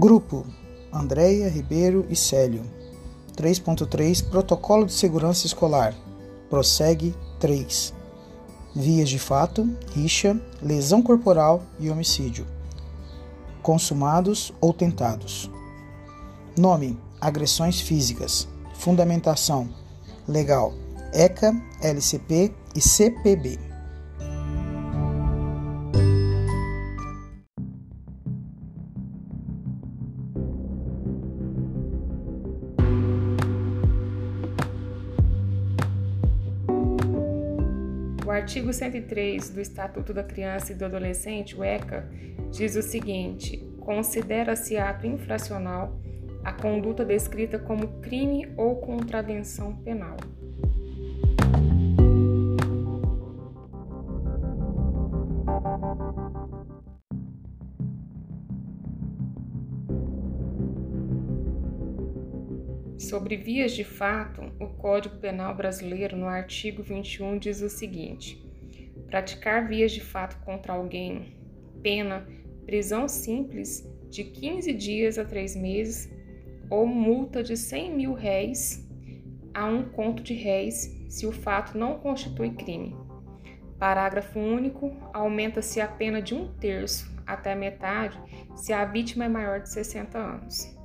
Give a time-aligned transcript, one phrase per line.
[0.00, 0.46] Grupo
[0.90, 2.62] Andréia Ribeiro e Célio.
[3.36, 5.94] 3.3 Protocolo de Segurança Escolar.
[6.48, 7.92] Prossegue 3.
[8.74, 12.46] Vias de fato, rixa, lesão corporal e homicídio.
[13.60, 15.50] Consumados ou tentados.
[16.56, 18.48] Nome: agressões físicas.
[18.76, 19.68] Fundamentação:
[20.26, 20.72] legal.
[21.12, 23.69] ECA, LCP e CPB.
[38.50, 42.10] Artigo 103 do Estatuto da Criança e do Adolescente, o ECA,
[42.50, 45.96] diz o seguinte: considera-se ato infracional
[46.42, 50.16] a conduta descrita como crime ou contravenção penal.
[63.00, 68.38] Sobre vias de fato, o Código Penal brasileiro, no artigo 21, diz o seguinte:
[69.06, 71.34] praticar vias de fato contra alguém,
[71.82, 72.28] pena,
[72.66, 76.12] prisão simples de 15 dias a 3 meses
[76.68, 78.86] ou multa de 100 mil réis
[79.54, 82.94] a um conto de réis se o fato não constitui crime.
[83.78, 84.94] Parágrafo único.
[85.14, 88.20] Aumenta-se a pena de um terço até metade
[88.54, 90.79] se a vítima é maior de 60 anos.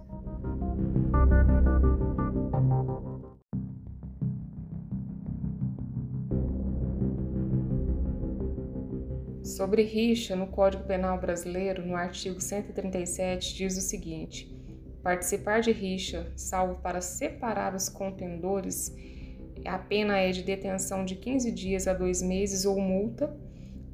[9.55, 14.53] Sobre rixa, no Código Penal Brasileiro, no artigo 137, diz o seguinte:
[15.01, 18.93] participar de rixa, salvo para separar os contendores,
[19.65, 23.33] a pena é de detenção de 15 dias a dois meses ou multa.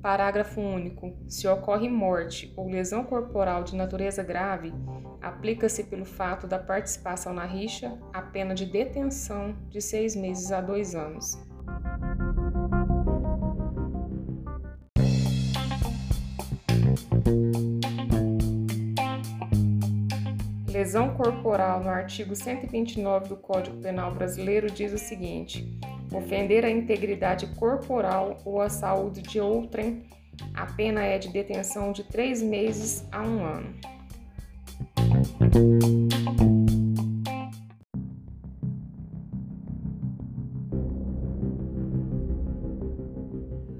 [0.02, 1.14] Parágrafo único.
[1.28, 4.74] Se ocorre morte ou lesão corporal de natureza grave,
[5.22, 10.60] aplica-se pelo fato da participação na rixa a pena de detenção de seis meses a
[10.60, 11.38] dois anos.
[20.72, 25.78] Lesão corporal no artigo 129 do Código Penal Brasileiro diz o seguinte:
[26.14, 30.04] ofender a integridade corporal ou a saúde de outrem,
[30.54, 33.76] a pena é de detenção de três meses a um ano.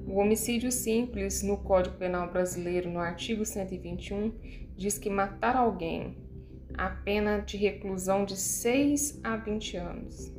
[0.06, 4.30] O homicídio simples no Código Penal Brasileiro, no artigo 121,
[4.76, 6.30] diz que matar alguém
[6.76, 10.32] a pena de reclusão de 6 a 20 anos.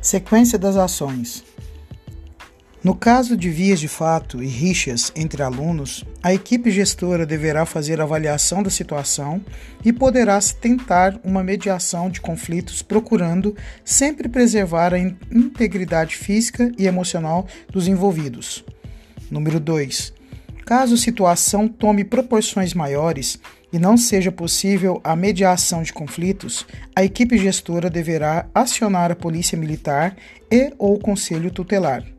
[0.00, 1.44] Sequência das ações.
[2.86, 8.00] No caso de vias de fato e rixas entre alunos, a equipe gestora deverá fazer
[8.00, 9.44] avaliação da situação
[9.84, 17.48] e poderá tentar uma mediação de conflitos, procurando sempre preservar a integridade física e emocional
[17.72, 18.64] dos envolvidos.
[19.28, 20.12] Número 2.
[20.64, 23.36] Caso a situação tome proporções maiores
[23.72, 26.64] e não seja possível a mediação de conflitos,
[26.94, 30.16] a equipe gestora deverá acionar a Polícia Militar
[30.48, 32.15] e ou o Conselho Tutelar.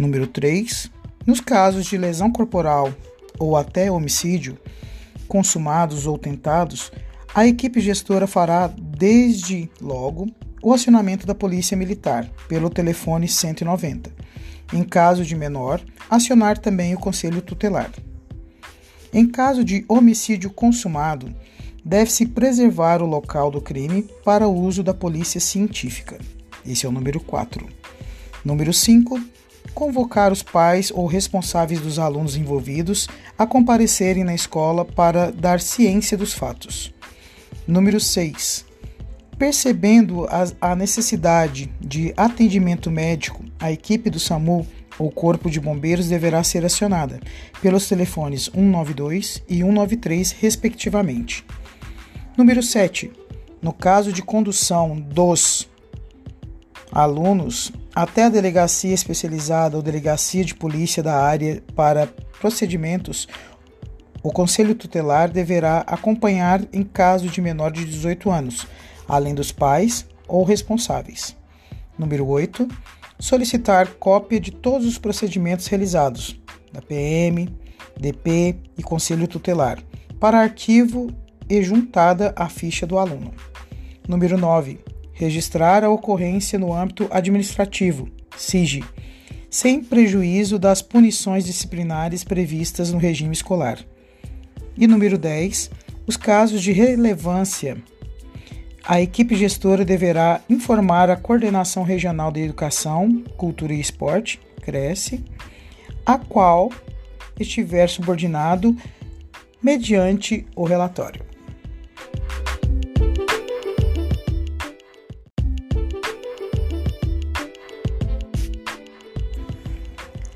[0.00, 0.90] Número 3.
[1.26, 2.90] Nos casos de lesão corporal
[3.38, 4.56] ou até homicídio,
[5.28, 6.90] consumados ou tentados,
[7.34, 10.26] a equipe gestora fará, desde logo,
[10.62, 14.10] o acionamento da Polícia Militar pelo telefone 190.
[14.72, 17.92] Em caso de menor, acionar também o Conselho Tutelar.
[19.12, 21.30] Em caso de homicídio consumado,
[21.84, 26.18] deve-se preservar o local do crime para o uso da polícia científica.
[26.66, 27.68] Esse é o número 4.
[28.42, 29.20] Número 5
[29.74, 36.16] convocar os pais ou responsáveis dos alunos envolvidos a comparecerem na escola para dar ciência
[36.16, 36.92] dos fatos.
[37.66, 38.66] Número 6.
[39.38, 40.26] Percebendo
[40.60, 44.66] a, necessidade de atendimento médico, a equipe do SAMU
[44.98, 47.18] ou Corpo de Bombeiros deverá ser acionada
[47.62, 51.44] pelos telefones 192 e 193, respectivamente.
[52.36, 53.10] Número 7.
[53.62, 55.66] No caso de condução dos
[56.92, 62.06] alunos até a delegacia especializada ou delegacia de polícia da área para
[62.40, 63.28] procedimentos,
[64.22, 68.66] o Conselho Tutelar deverá acompanhar em caso de menor de 18 anos,
[69.06, 71.36] além dos pais ou responsáveis.
[71.98, 72.66] Número 8.
[73.18, 76.40] Solicitar cópia de todos os procedimentos realizados,
[76.72, 77.54] da PM,
[77.98, 79.78] DP e Conselho Tutelar,
[80.18, 81.12] para arquivo
[81.50, 83.34] e juntada à ficha do aluno.
[84.08, 84.89] Número 9
[85.24, 88.82] registrar a ocorrência no âmbito administrativo, SIG,
[89.50, 93.78] sem prejuízo das punições disciplinares previstas no regime escolar.
[94.76, 95.70] E número 10,
[96.06, 97.76] os casos de relevância.
[98.82, 105.22] A equipe gestora deverá informar a Coordenação Regional de Educação, Cultura e Esporte, CRECE,
[106.06, 106.72] a qual
[107.38, 108.74] estiver subordinado
[109.62, 111.29] mediante o relatório.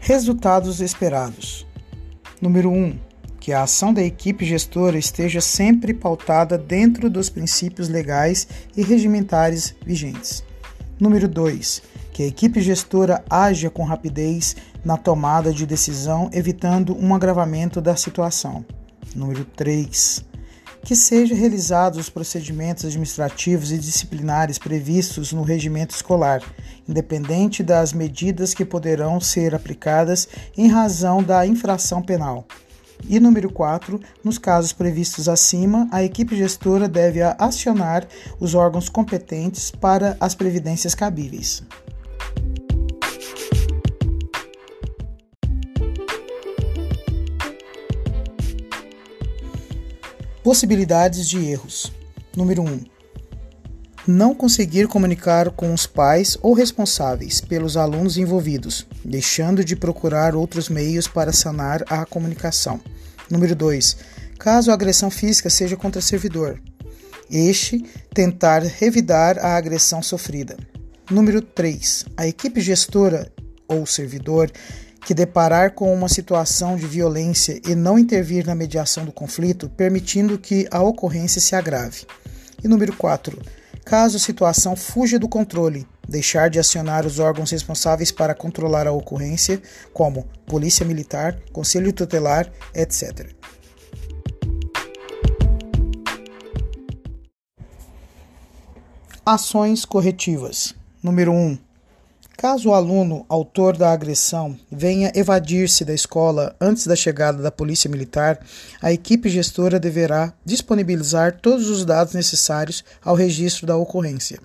[0.07, 1.67] Resultados esperados.
[2.39, 2.75] Número 1.
[2.75, 2.99] Um,
[3.41, 8.47] que a ação da equipe gestora esteja sempre pautada dentro dos princípios legais
[8.77, 10.45] e regimentares vigentes.
[11.01, 11.83] Número 2.
[12.13, 14.55] Que a equipe gestora haja com rapidez
[14.85, 18.63] na tomada de decisão, evitando um agravamento da situação.
[19.17, 20.23] Número 3.
[20.85, 26.43] Que sejam realizados os procedimentos administrativos e disciplinares previstos no regimento escolar,
[26.87, 32.47] independente das medidas que poderão ser aplicadas em razão da infração penal.
[33.09, 38.07] E número 4, nos casos previstos acima, a equipe gestora deve acionar
[38.39, 41.63] os órgãos competentes para as previdências cabíveis.
[50.45, 51.91] Possibilidades de erros.
[52.37, 52.85] Número 1.
[54.07, 60.69] Não conseguir comunicar com os pais ou responsáveis pelos alunos envolvidos, deixando de procurar outros
[60.69, 62.79] meios para sanar a comunicação.
[63.31, 63.97] Número 2.
[64.39, 66.61] Caso a agressão física seja contra servidor,
[67.31, 67.83] este
[68.13, 70.59] tentar revidar a agressão sofrida.
[71.11, 72.05] Número 3.
[72.19, 73.33] A equipe gestora
[73.67, 74.53] ou servidor
[75.05, 80.39] que deparar com uma situação de violência e não intervir na mediação do conflito, permitindo
[80.39, 82.07] que a ocorrência se agrave.
[82.63, 83.39] E número 4.
[83.85, 88.93] Caso a situação fuja do controle, deixar de acionar os órgãos responsáveis para controlar a
[88.93, 89.61] ocorrência,
[89.93, 93.31] como Polícia Militar, Conselho Tutelar, etc.
[99.27, 100.75] Ações corretivas.
[101.03, 101.64] Número 1.
[102.37, 107.89] Caso o aluno, autor da agressão, venha evadir-se da escola antes da chegada da Polícia
[107.89, 108.39] Militar,
[108.83, 114.41] a equipe gestora deverá disponibilizar todos os dados necessários ao registro da ocorrência.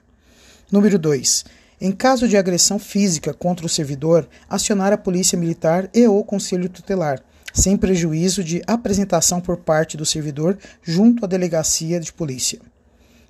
[0.71, 1.45] Número 2.
[1.81, 6.69] Em caso de agressão física contra o servidor, acionar a Polícia Militar e ou Conselho
[6.69, 7.21] Tutelar,
[7.53, 12.59] sem prejuízo de apresentação por parte do servidor junto à delegacia de polícia.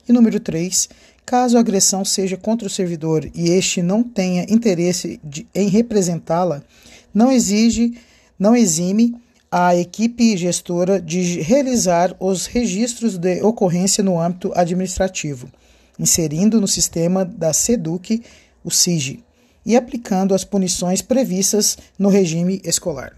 [0.10, 0.90] E número 3.
[1.24, 6.64] Caso a agressão seja contra o servidor e este não tenha interesse de, em representá-la,
[7.14, 7.94] não exige,
[8.38, 9.16] não exime
[9.52, 15.48] a equipe gestora de realizar os registros de ocorrência no âmbito administrativo,
[16.00, 18.24] inserindo no sistema da SEDUC
[18.64, 19.24] o SIG
[19.64, 23.14] e aplicando as punições previstas no regime escolar.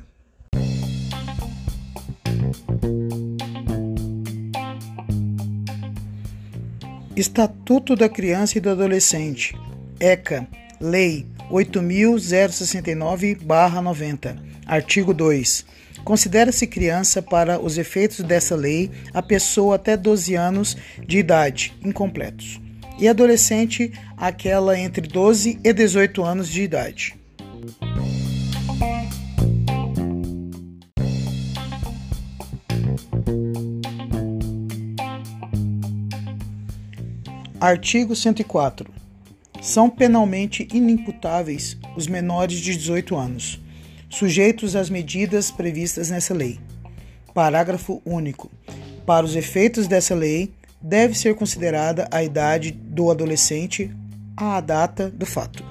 [7.22, 9.56] Estatuto da Criança e do Adolescente,
[10.00, 10.48] ECA,
[10.80, 14.36] Lei 8069-90,
[14.66, 15.64] artigo 2.
[16.04, 20.76] Considera-se criança, para os efeitos dessa lei, a pessoa até 12 anos
[21.06, 22.60] de idade, incompletos,
[22.98, 27.21] e adolescente, aquela entre 12 e 18 anos de idade.
[37.62, 38.92] Artigo 104.
[39.62, 43.62] São penalmente inimputáveis os menores de 18 anos,
[44.10, 46.60] sujeitos às medidas previstas nessa lei.
[47.36, 48.50] Parágrafo único.
[49.06, 50.52] Para os efeitos dessa lei,
[50.82, 53.92] deve ser considerada a idade do adolescente
[54.36, 55.64] à data do fato.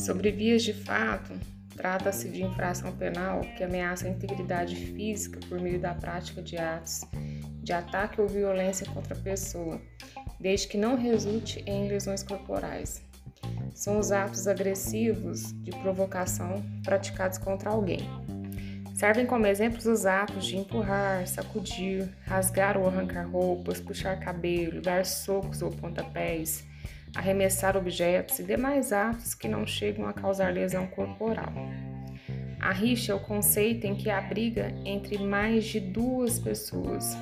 [0.00, 1.30] Sobre vias de fato,
[1.76, 7.02] trata-se de infração penal que ameaça a integridade física por meio da prática de atos
[7.62, 9.78] de ataque ou violência contra a pessoa,
[10.40, 13.02] desde que não resulte em lesões corporais.
[13.74, 18.00] São os atos agressivos de provocação praticados contra alguém.
[18.94, 25.04] Servem como exemplos os atos de empurrar, sacudir, rasgar ou arrancar roupas, puxar cabelo, dar
[25.04, 26.64] socos ou pontapés,
[27.14, 31.52] arremessar objetos e demais atos que não chegam a causar lesão corporal.
[32.60, 37.16] A rixa é o conceito em que há briga entre mais de duas pessoas,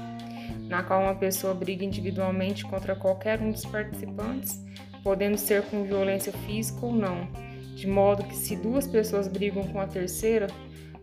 [0.68, 4.60] na qual uma pessoa briga individualmente contra qualquer um dos participantes,
[5.02, 7.28] podendo ser com violência física ou não,
[7.76, 10.48] de modo que se duas pessoas brigam com a terceira,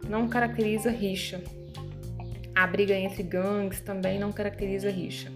[0.07, 1.41] não caracteriza rixa.
[2.53, 5.31] A briga entre gangues também não caracteriza rixa.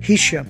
[0.00, 0.46] Rixa.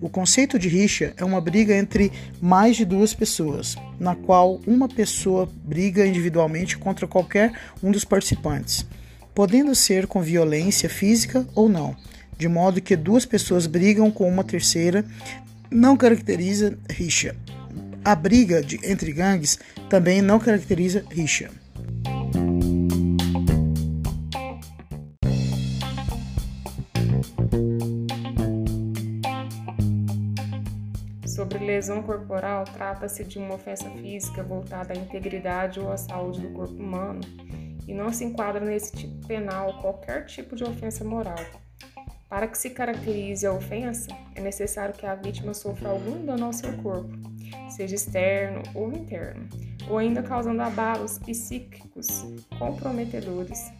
[0.00, 4.88] O conceito de rixa é uma briga entre mais de duas pessoas, na qual uma
[4.88, 8.86] pessoa briga individualmente contra qualquer um dos participantes,
[9.34, 11.96] podendo ser com violência física ou não,
[12.38, 15.04] de modo que duas pessoas brigam com uma terceira,
[15.70, 17.34] não caracteriza rixa.
[18.04, 21.50] A briga de, entre gangues também não caracteriza rixa.
[32.02, 36.74] Lesão corporal, trata-se de uma ofensa física voltada à integridade ou à saúde do corpo
[36.74, 37.20] humano
[37.86, 41.38] e não se enquadra nesse tipo penal qualquer tipo de ofensa moral.
[42.28, 46.52] Para que se caracterize a ofensa, é necessário que a vítima sofra algum dano ao
[46.52, 47.12] seu corpo,
[47.68, 49.48] seja externo ou interno,
[49.88, 52.24] ou ainda causando abalos psíquicos
[52.58, 53.70] comprometedores.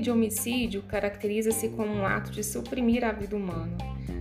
[0.00, 3.76] De homicídio caracteriza-se como um ato de suprimir a vida humana,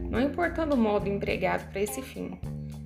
[0.10, 2.38] não importando o modo empregado para esse fim.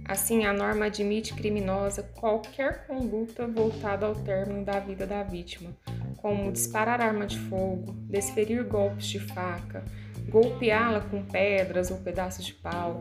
[0.05, 5.71] Assim, a norma admite criminosa qualquer conduta voltada ao término da vida da vítima,
[6.17, 9.83] como disparar arma de fogo, desferir golpes de faca,
[10.29, 12.99] golpeá-la com pedras ou pedaços de pau,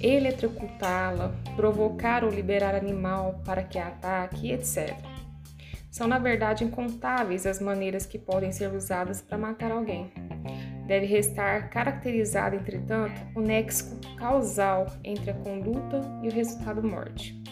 [0.00, 4.96] eletrocutá-la, provocar ou liberar animal para que ataque, etc.
[5.90, 10.12] São, na verdade, incontáveis as maneiras que podem ser usadas para matar alguém.
[10.86, 17.42] Deve restar caracterizado, entretanto, o nexo causal entre a conduta e o resultado morte.